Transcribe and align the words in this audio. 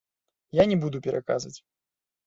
Я 0.61 0.65
не 0.71 0.79
буду 0.85 1.03
пераказваць. 1.09 1.57